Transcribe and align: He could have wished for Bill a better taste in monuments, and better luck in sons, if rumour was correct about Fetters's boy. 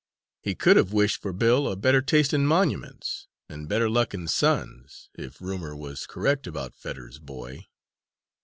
He 0.41 0.55
could 0.55 0.77
have 0.77 0.91
wished 0.91 1.21
for 1.21 1.31
Bill 1.31 1.67
a 1.71 1.75
better 1.75 2.01
taste 2.01 2.33
in 2.33 2.47
monuments, 2.47 3.27
and 3.47 3.69
better 3.69 3.87
luck 3.87 4.15
in 4.15 4.27
sons, 4.27 5.11
if 5.13 5.39
rumour 5.39 5.75
was 5.75 6.07
correct 6.07 6.47
about 6.47 6.75
Fetters's 6.75 7.19
boy. 7.19 7.67